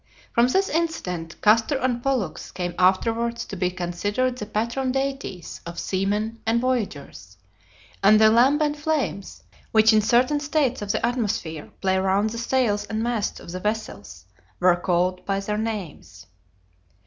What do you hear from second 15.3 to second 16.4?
their names.